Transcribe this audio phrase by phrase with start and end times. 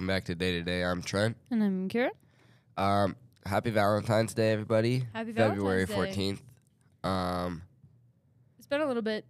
[0.00, 0.82] welcome back to Day to Day.
[0.82, 1.36] I'm Trent.
[1.50, 2.08] And I'm Kira.
[2.78, 5.04] Um, happy Valentine's Day, everybody.
[5.12, 6.38] Happy February Valentine's Day.
[7.04, 7.06] 14th.
[7.06, 7.62] Um,
[8.56, 9.26] It's been a little bit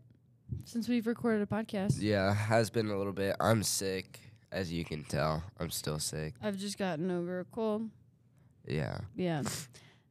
[0.64, 1.96] since we've recorded a podcast.
[1.98, 3.34] yeah, has been a little bit.
[3.40, 4.20] I'm sick,
[4.52, 5.42] as you can tell.
[5.58, 6.34] I'm still sick.
[6.40, 7.90] I've just gotten over a cold.
[8.64, 8.98] Yeah.
[9.16, 9.42] Yeah.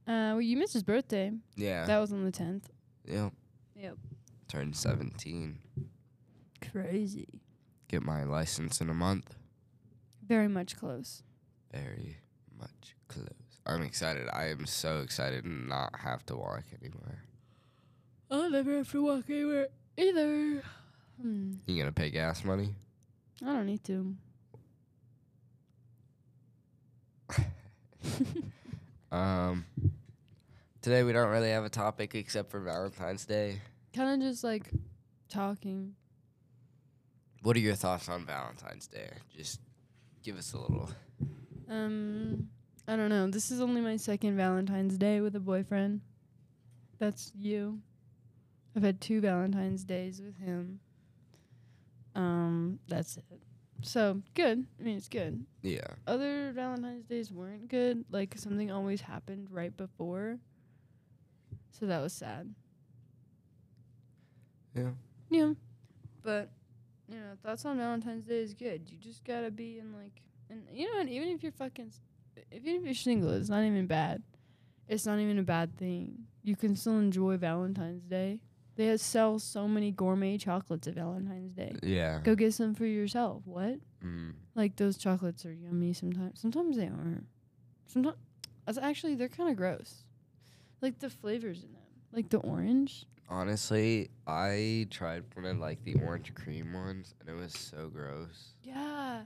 [0.08, 1.32] Uh, well, you missed his birthday.
[1.56, 1.86] Yeah.
[1.86, 2.64] That was on the 10th.
[3.06, 3.32] yep.
[3.76, 3.96] Yep.
[4.48, 5.60] Turned 17.
[6.72, 7.28] Crazy.
[7.88, 9.36] Get my license in a month.
[10.30, 11.24] Very much close.
[11.74, 12.18] Very
[12.58, 13.28] much close.
[13.66, 14.30] I'm excited.
[14.32, 17.24] I am so excited to not have to walk anywhere.
[18.32, 20.64] I'll never have to walk anywhere either.
[21.22, 21.54] Hmm.
[21.66, 22.76] You gonna pay gas money?
[23.42, 24.16] I don't need to.
[29.12, 29.66] Um,
[30.84, 33.60] today we don't really have a topic except for Valentine's Day.
[33.96, 34.70] kind of just like
[35.30, 35.96] talking.
[37.42, 39.10] What are your thoughts on Valentine's Day?
[39.36, 39.62] Just
[40.24, 40.90] give us a little.
[41.70, 42.50] Um,
[42.88, 43.28] I don't know.
[43.28, 46.02] This is only my second Valentine's Day with a boyfriend.
[46.98, 47.80] That's you.
[48.76, 50.80] I've had two Valentine's Days with him.
[52.16, 53.42] Um, that's it.
[53.82, 54.66] So good.
[54.80, 55.46] I mean, it's good.
[55.62, 55.88] Yeah.
[56.06, 58.04] Other Valentine's Days weren't good.
[58.12, 60.38] Like something always happened right before.
[61.72, 62.54] So that was sad.
[64.76, 64.90] Yeah.
[65.30, 65.54] Yeah.
[66.24, 66.50] But
[67.10, 68.90] you know, thoughts on Valentine's Day is good.
[68.90, 72.02] You just gotta be in like, and you know, and even if you're fucking, s-
[72.52, 74.22] even if you're single, it's not even bad.
[74.88, 76.26] It's not even a bad thing.
[76.44, 78.40] You can still enjoy Valentine's Day.
[78.76, 81.76] They sell so many gourmet chocolates at Valentine's Day.
[81.84, 82.22] Yeah.
[82.24, 83.42] Go get some for yourself.
[83.46, 83.76] What?
[84.04, 84.34] Mm.
[84.56, 86.40] Like those chocolates are yummy sometimes.
[86.40, 87.26] Sometimes they aren't.
[87.88, 88.16] Sometimes,
[88.82, 90.04] actually, they're kind of gross.
[90.82, 91.82] Like the flavors in them,
[92.14, 93.06] like the orange.
[93.30, 98.56] Honestly, I tried one of like the orange cream ones, and it was so gross.
[98.64, 99.22] Yeah.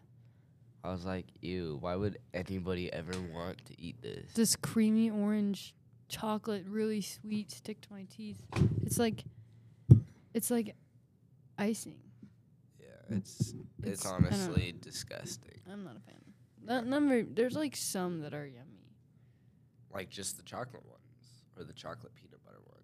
[0.84, 1.78] I was like, "Ew!
[1.80, 5.74] Why would anybody ever want to eat this?" this creamy orange
[6.10, 8.42] chocolate, really sweet, stick to my teeth.
[8.86, 9.24] It's like,
[10.34, 10.76] it's like
[11.58, 12.00] icing.
[12.82, 12.88] Yeah,
[13.18, 15.62] it's it's, It's- I honestly disgusting.
[15.72, 16.20] I'm not a fan.
[16.66, 17.24] Not number.
[17.24, 18.92] There's like some that are yummy.
[19.94, 22.83] Like just the chocolate ones or the chocolate peanut butter ones.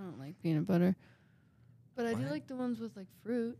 [0.00, 0.96] I don't like peanut butter,
[1.94, 2.30] but I do What?
[2.32, 3.58] like the ones with like fruit.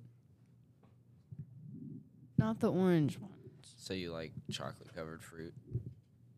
[2.38, 3.34] Not the orange ones.
[3.76, 5.52] So you like chocolate covered fruit?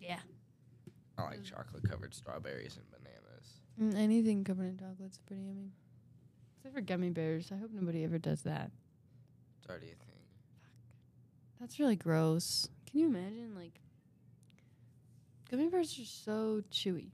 [0.00, 0.18] Yeah.
[1.16, 1.44] I like Mm.
[1.44, 3.60] chocolate covered strawberries and bananas.
[3.80, 5.70] Mm, anything covered in chocolate's pretty yummy.
[6.56, 7.52] Except for gummy bears.
[7.52, 8.72] I hope nobody ever does that.
[9.60, 10.18] It's already a thing.
[10.62, 10.70] Fuck.
[11.60, 12.68] That's really gross.
[12.86, 13.80] Can you imagine like
[15.48, 17.10] gummy bears are so chewy.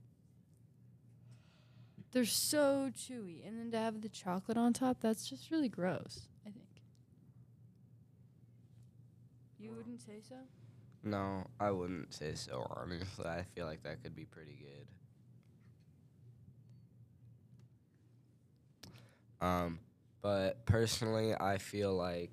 [2.11, 6.27] They're so chewy, and then to have the chocolate on top, that's just really gross.
[6.45, 6.65] I think.
[9.59, 10.35] You wouldn't say so?
[11.03, 12.65] No, I wouldn't say so.
[12.75, 14.87] Honestly, I feel like that could be pretty good.
[19.41, 19.79] Um,
[20.21, 22.31] but personally, I feel like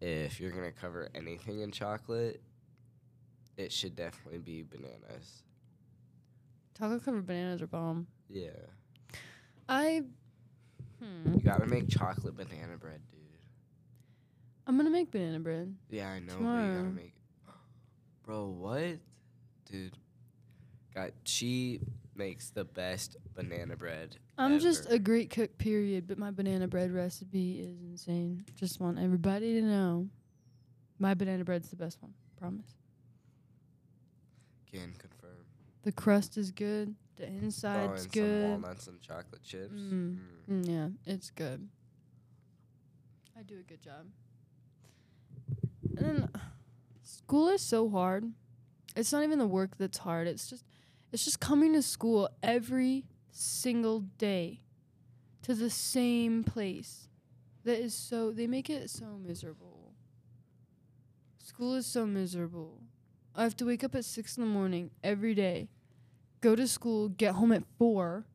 [0.00, 2.42] if you're gonna cover anything in chocolate,
[3.56, 5.42] it should definitely be bananas.
[6.78, 8.06] Chocolate covered bananas are bomb.
[8.28, 8.50] Yeah,
[9.68, 10.02] I.
[11.02, 11.34] Hmm.
[11.34, 13.20] you gotta make chocolate banana bread, dude.
[14.66, 15.74] I'm gonna make banana bread.
[15.90, 17.14] Yeah, I know, but you gotta make.
[18.24, 18.98] Bro, what,
[19.70, 19.96] dude?
[20.94, 21.80] God, she
[22.16, 24.16] makes the best banana bread.
[24.38, 26.06] I'm just a great cook, period.
[26.06, 28.44] But my banana bread recipe is insane.
[28.56, 30.08] Just want everybody to know,
[30.98, 32.14] my banana bread's the best one.
[32.38, 32.74] Promise.
[34.70, 35.44] Can confirm.
[35.82, 36.94] The crust is good.
[37.16, 38.42] The inside's in good.
[38.42, 39.80] some walnuts and chocolate chips.
[39.80, 40.18] Mm.
[40.50, 40.64] Mm.
[40.64, 41.68] Mm, yeah, it's good.
[43.38, 44.06] I do a good job.
[45.96, 46.28] And then
[47.02, 48.32] school is so hard.
[48.94, 50.26] It's not even the work that's hard.
[50.26, 50.64] It's just
[51.12, 54.60] it's just coming to school every single day
[55.42, 57.08] to the same place.
[57.64, 59.94] That is so they make it so miserable.
[61.38, 62.80] School is so miserable.
[63.34, 65.68] I have to wake up at 6 in the morning every day.
[66.40, 68.26] Go to school, get home at 4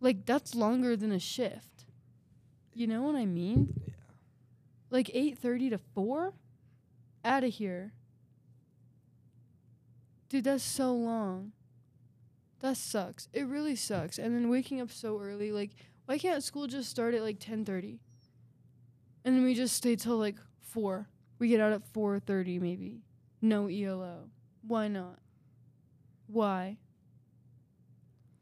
[0.00, 1.86] like that's longer than a shift.
[2.74, 3.72] You know what I mean?
[3.86, 3.94] Yeah.
[4.90, 6.34] Like 8:30 to 4?
[7.24, 7.92] Out of here.
[10.28, 11.52] Dude, that's so long.
[12.60, 13.28] That sucks.
[13.32, 14.18] It really sucks.
[14.18, 15.70] And then waking up so early, like
[16.04, 17.98] why can't school just start at like 10:30?
[19.24, 21.08] And then we just stay till like 4.
[21.38, 23.02] We get out at 4:30 maybe.
[23.40, 24.30] No ELO.
[24.62, 25.18] Why not?
[26.26, 26.78] Why?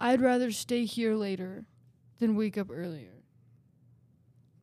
[0.00, 1.66] I'd rather stay here later
[2.18, 3.22] than wake up earlier.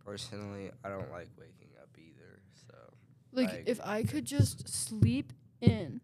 [0.06, 2.42] Personally, I don't like waking up either.
[2.68, 2.76] So
[3.32, 3.80] Like if.
[3.82, 6.02] I could just sleep in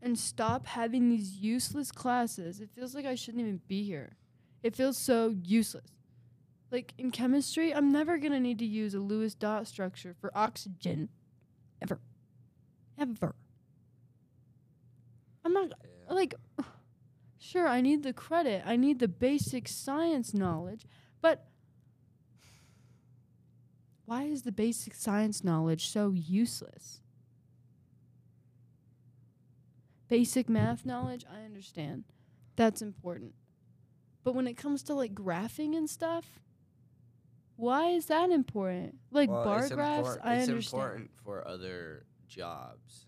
[0.00, 4.16] and stop having these useless classes, it feels like I shouldn't even be here.
[4.62, 5.86] It feels so useless.
[6.70, 10.30] Like in chemistry, I'm never going to need to use a Lewis dot structure for
[10.34, 11.08] oxygen
[11.80, 12.00] ever.
[12.98, 13.34] Ever.
[15.44, 15.72] I'm not
[16.08, 16.12] Yeah.
[16.14, 16.34] like
[17.38, 18.62] sure I need the credit.
[18.66, 20.86] I need the basic science knowledge,
[21.20, 21.46] but
[24.04, 27.00] why is the basic science knowledge so useless?
[30.08, 32.04] Basic math knowledge, I understand.
[32.56, 33.34] That's important.
[34.24, 36.40] But when it comes to like graphing and stuff,
[37.56, 38.96] why is that important?
[39.10, 40.82] Like Well, bar graphs, import- I it's understand.
[40.82, 43.06] important for other jobs.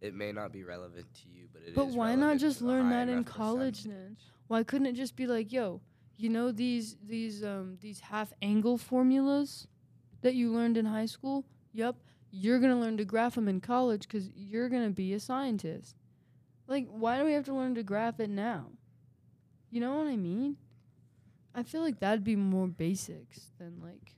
[0.00, 1.74] It may not be relevant to you, but it is.
[1.74, 4.16] But why not just learn that in college then?
[4.48, 5.80] Why couldn't it just be like, yo,
[6.16, 9.66] you know these these um these half angle formulas
[10.20, 11.44] that you learned in high school?
[11.72, 11.96] Yep,
[12.30, 15.96] you're gonna learn to graph them in college because you're gonna be a scientist.
[16.66, 18.66] Like, why do we have to learn to graph it now?
[19.70, 20.56] You know what I mean?
[21.54, 24.14] I feel like that'd be more basics than like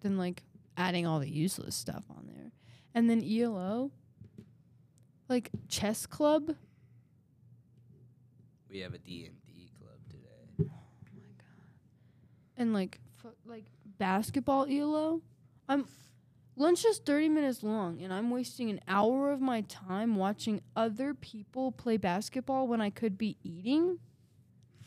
[0.00, 0.42] than like
[0.76, 2.52] adding all the useless stuff on there.
[2.94, 3.90] And then ELO,
[5.30, 6.56] like chess club.
[8.68, 10.68] We have a D and D club today.
[10.68, 10.82] Oh
[11.14, 12.56] my god.
[12.56, 13.64] And like fu- like
[13.98, 15.22] basketball ELO.
[15.68, 15.86] I'm
[16.56, 21.14] lunch is 30 minutes long and I'm wasting an hour of my time watching other
[21.14, 24.00] people play basketball when I could be eating.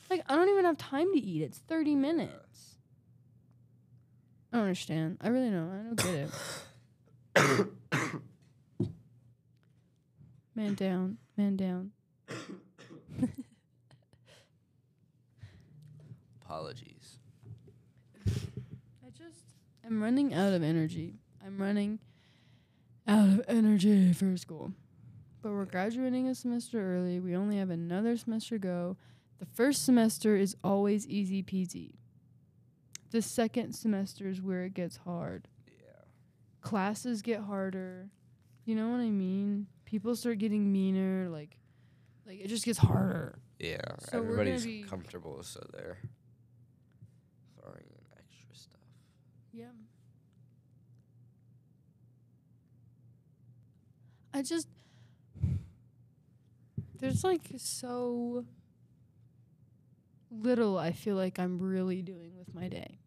[0.09, 1.41] Like I don't even have time to eat.
[1.41, 2.75] It's 30 minutes.
[4.51, 5.17] I don't understand.
[5.21, 5.71] I really don't.
[5.71, 6.29] I don't get
[7.55, 7.67] it.
[10.63, 11.17] Man down.
[11.35, 11.91] Man down.
[16.41, 17.17] Apologies.
[18.25, 19.43] I just
[19.85, 21.15] I'm running out of energy.
[21.45, 21.99] I'm running
[23.05, 24.71] out of energy for school.
[25.41, 27.19] But we're graduating a semester early.
[27.19, 28.97] We only have another semester to go.
[29.39, 31.95] The first semester is always easy peasy.
[33.11, 35.49] The second semester is where it gets hard.
[35.67, 36.05] Yeah.
[36.61, 38.07] Classes get harder.
[38.63, 39.67] You know what I mean?
[39.93, 41.55] People start getting meaner, like
[42.25, 43.37] like it just gets harder.
[43.59, 43.77] Yeah.
[44.09, 45.99] So Everybody's comfortable, so they're
[47.61, 48.81] throwing in extra stuff.
[49.51, 49.65] Yeah.
[54.33, 54.67] I just
[56.99, 58.45] there's like so
[60.31, 62.97] little I feel like I'm really doing with my day.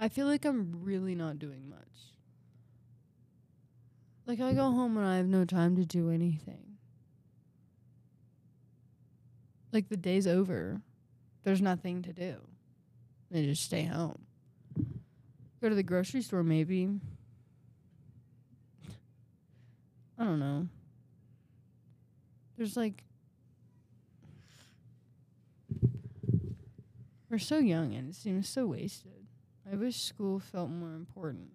[0.00, 2.15] I feel like I'm really not doing much.
[4.26, 6.76] Like I go home and I have no time to do anything.
[9.72, 10.80] Like the day's over.
[11.44, 12.36] There's nothing to do.
[13.32, 14.18] I just stay home.
[15.60, 16.88] Go to the grocery store maybe.
[20.18, 20.66] I don't know.
[22.56, 23.04] There's like
[27.28, 29.26] We're so young and it seems so wasted.
[29.70, 31.50] I wish school felt more important.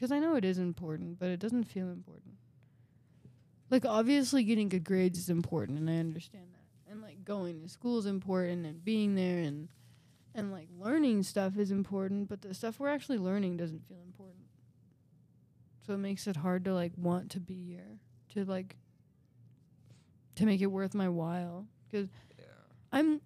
[0.00, 2.36] Because I know it is important, but it doesn't feel important.
[3.68, 6.90] Like, obviously, getting good grades is important, and I understand that.
[6.90, 9.68] And, like, going to school is important, and being there, and,
[10.34, 14.46] and like, learning stuff is important, but the stuff we're actually learning doesn't feel important.
[15.86, 17.98] So it makes it hard to, like, want to be here,
[18.32, 18.76] to, like,
[20.36, 21.66] to make it worth my while.
[21.90, 22.08] Because
[22.38, 22.44] Yeah.
[22.90, 23.20] I'm,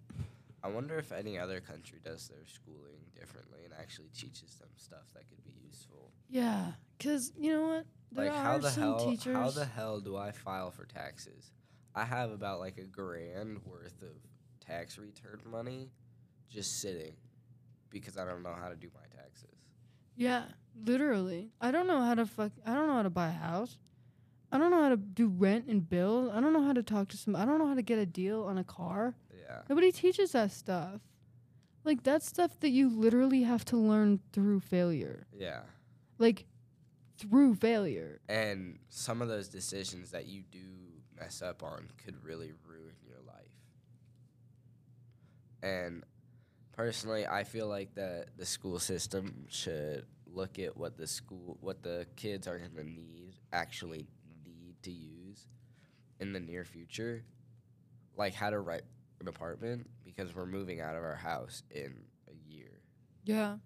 [0.65, 5.03] I wonder if any other country does their schooling differently and actually teaches them stuff
[5.13, 6.11] that could be useful.
[6.29, 6.71] yeah.
[6.97, 7.85] Because, you know what?
[8.13, 9.35] There like are how the some hell teachers.
[9.35, 11.51] how the hell do I file for taxes?
[11.93, 14.15] I have about like a grand worth of
[14.65, 15.89] tax return money
[16.49, 17.13] just sitting
[17.89, 19.49] because I don't know how to do my taxes.
[20.15, 20.43] Yeah,
[20.85, 21.49] literally.
[21.59, 22.53] I don't know how to fuck.
[22.65, 23.77] I don't know how to buy a house.
[24.51, 26.31] I don't know how to do rent and bills.
[26.33, 27.35] I don't know how to talk to some.
[27.35, 29.15] I don't know how to get a deal on a car.
[29.45, 29.61] Yeah.
[29.69, 31.01] Nobody teaches that stuff.
[31.83, 35.27] Like that's stuff that you literally have to learn through failure.
[35.37, 35.61] Yeah.
[36.17, 36.45] Like
[37.17, 38.19] through failure.
[38.27, 40.59] And some of those decisions that you do
[41.19, 43.45] mess up on could really ruin your life.
[45.61, 46.03] And
[46.73, 51.81] personally, I feel like that the school system should look at what the school what
[51.81, 54.05] the kids are going to need actually
[54.45, 55.47] need to use
[56.19, 57.23] in the near future.
[58.17, 58.81] Like how to an
[59.27, 61.93] apartment because we're moving out of our house in
[62.29, 62.81] a year.
[63.23, 63.57] Yeah.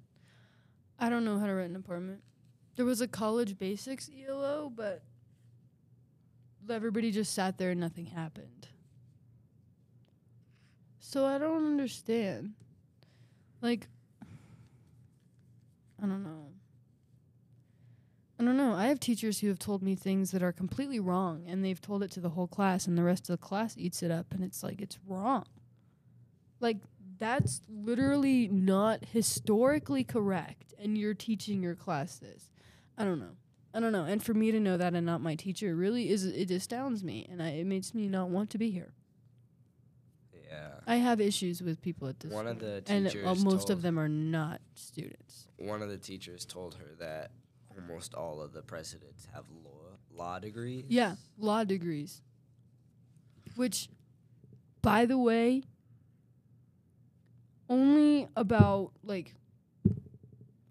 [0.99, 2.21] I don't know how to rent an apartment.
[2.75, 5.03] There was a college basics ELO, but
[6.69, 8.67] everybody just sat there and nothing happened.
[10.99, 12.53] So I don't understand.
[13.61, 13.87] Like
[16.01, 16.45] I don't know.
[18.39, 18.73] I don't know.
[18.73, 22.03] I have teachers who have told me things that are completely wrong and they've told
[22.03, 24.43] it to the whole class and the rest of the class eats it up and
[24.43, 25.45] it's like it's wrong.
[26.59, 26.77] Like
[27.17, 32.49] that's literally not historically correct and you're teaching your class this.
[32.97, 33.35] I don't know.
[33.73, 34.05] I don't know.
[34.05, 37.27] And for me to know that and not my teacher really is it astounds me
[37.31, 38.93] and I, it makes me not want to be here.
[40.49, 40.69] Yeah.
[40.87, 43.69] I have issues with people at this One of school, the and teachers uh, most
[43.69, 45.47] of them are not students.
[45.57, 47.31] One of the teachers told her that
[47.79, 49.69] almost all of the presidents have law
[50.11, 50.85] law degrees.
[50.87, 52.21] Yeah, law degrees.
[53.55, 53.89] Which,
[54.81, 55.63] by the way,
[57.69, 59.33] only about like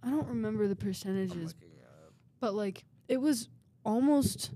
[0.02, 2.12] I don't remember the percentages, looking it up.
[2.40, 3.48] but like it was
[3.84, 4.50] almost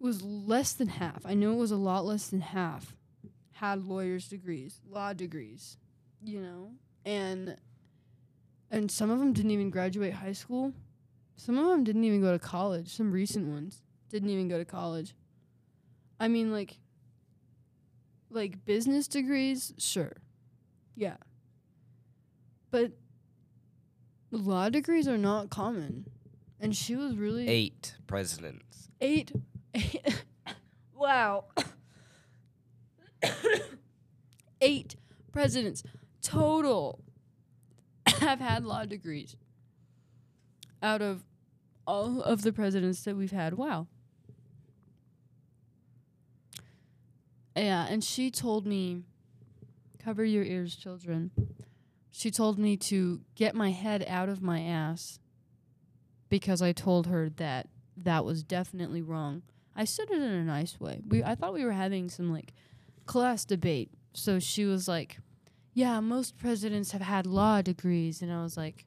[0.00, 1.26] was less than half.
[1.26, 2.94] I know it was a lot less than half
[3.52, 5.76] had lawyers degrees, law degrees,
[6.22, 6.70] you know,
[7.04, 7.56] and
[8.70, 10.72] and some of them didn't even graduate high school.
[11.36, 12.88] Some of them didn't even go to college.
[12.94, 15.14] Some recent ones didn't even go to college.
[16.20, 16.78] I mean, like,
[18.30, 20.12] like business degrees, sure,
[20.96, 21.16] yeah,
[22.70, 22.92] but
[24.30, 26.06] law degrees are not common.
[26.60, 28.88] And she was really Eight presidents.
[29.00, 29.30] eight.
[29.74, 30.24] eight
[30.96, 31.44] wow.
[34.60, 34.96] eight
[35.32, 35.82] presidents
[36.20, 37.00] total
[38.28, 39.36] have had law degrees
[40.82, 41.24] out of
[41.86, 43.54] all of the presidents that we've had.
[43.54, 43.86] Wow.
[47.56, 49.02] Yeah, and she told me,
[49.98, 51.30] cover your ears, children.
[52.12, 55.18] She told me to get my head out of my ass
[56.28, 59.42] because I told her that that was definitely wrong.
[59.74, 61.00] I said it in a nice way.
[61.08, 62.52] We I thought we were having some like
[63.06, 63.90] class debate.
[64.12, 65.18] So she was like,
[65.78, 68.86] "Yeah, most presidents have had law degrees." And I was like,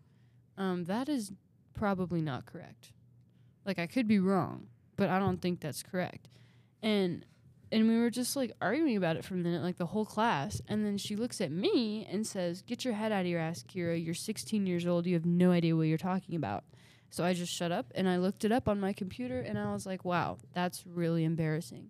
[0.58, 1.32] "Um that is
[1.74, 2.94] probably not correct.
[3.66, 4.68] Like I could be wrong,
[4.98, 6.28] but I don't think that's correct."
[6.84, 7.26] And
[7.72, 10.62] and we were just like arguing about it for a minute, like the whole class.
[10.68, 13.64] And then she looks at me and says, Get your head out of your ass,
[13.64, 14.04] Kira.
[14.04, 15.06] You're 16 years old.
[15.06, 16.66] You have no idea what you're talking about.
[17.12, 19.72] So I just shut up and I looked it up on my computer and I
[19.72, 21.90] was like, wow, that's really embarrassing.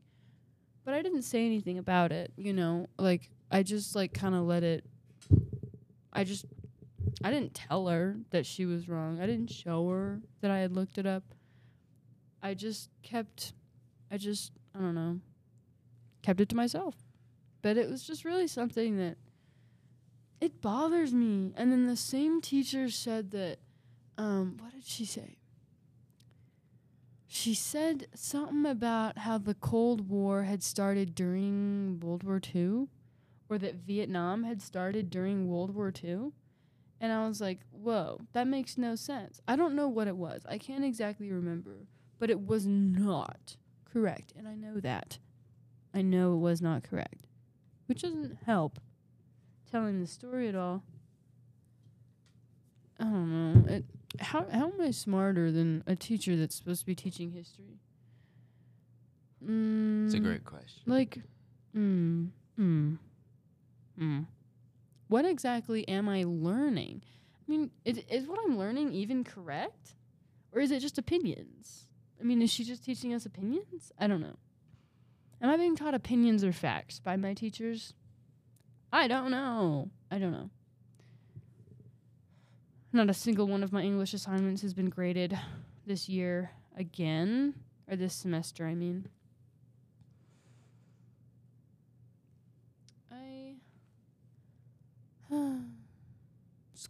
[0.83, 2.87] But I didn't say anything about it, you know?
[2.97, 4.85] Like, I just, like, kind of let it.
[6.13, 6.45] I just.
[7.23, 9.19] I didn't tell her that she was wrong.
[9.21, 11.23] I didn't show her that I had looked it up.
[12.41, 13.53] I just kept.
[14.09, 14.51] I just.
[14.75, 15.19] I don't know
[16.21, 16.95] kept it to myself.
[17.61, 19.17] But it was just really something that
[20.39, 21.53] it bothers me.
[21.55, 23.57] And then the same teacher said that
[24.17, 25.37] um what did she say?
[27.27, 32.87] She said something about how the Cold War had started during World War II
[33.51, 36.31] or that Vietnam had started during World War II.
[37.01, 40.43] And I was like, "Whoa, that makes no sense." I don't know what it was.
[40.47, 45.17] I can't exactly remember, but it was not correct, and I know that.
[45.93, 47.27] I know it was not correct,
[47.87, 48.79] which doesn't help
[49.69, 50.83] telling the story at all.
[52.99, 53.31] I don't
[53.65, 53.67] know.
[53.73, 53.85] It,
[54.19, 57.79] how how am I smarter than a teacher that's supposed to be teaching history?
[59.43, 60.83] Mm, It's a great question.
[60.85, 61.17] Like,
[61.75, 62.29] mm,
[62.59, 62.97] mm,
[64.01, 64.25] mm.
[65.07, 67.03] What exactly am I learning?
[67.47, 69.95] I mean, is, is what I'm learning even correct?
[70.53, 71.87] Or is it just opinions?
[72.19, 73.91] I mean, is she just teaching us opinions?
[73.99, 74.37] I don't know.
[75.41, 77.93] Am I being taught opinions or facts by my teachers?
[78.93, 79.89] I don't know.
[80.11, 80.49] I don't know.
[82.93, 85.37] Not a single one of my English assignments has been graded
[85.87, 87.55] this year again,
[87.89, 89.07] or this semester, I mean.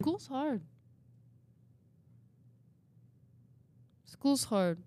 [0.02, 0.62] School's hard.
[4.04, 4.78] School's hard.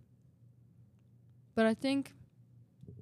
[1.56, 2.14] But I think,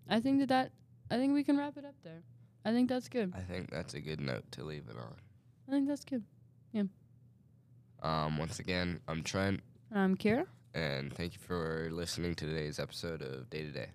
[0.07, 0.71] I think that that,
[1.09, 2.21] I think we can wrap it up there.
[2.63, 3.33] I think that's good.
[3.35, 5.15] I think that's a good note to leave it on.
[5.67, 6.23] I think that's good.
[6.71, 6.83] Yeah.
[8.03, 9.61] Um, once again, I'm Trent.
[9.89, 10.45] And I'm Kira.
[10.75, 13.89] And thank you for listening to today's episode of Day to Day.